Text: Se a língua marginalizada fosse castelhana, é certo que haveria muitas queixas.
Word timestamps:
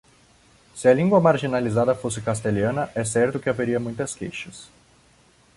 Se 0.73 0.87
a 0.89 0.95
língua 0.95 1.19
marginalizada 1.21 1.93
fosse 1.93 2.21
castelhana, 2.21 2.89
é 2.95 3.03
certo 3.05 3.39
que 3.39 3.49
haveria 3.51 3.79
muitas 3.79 4.15
queixas. 4.15 4.67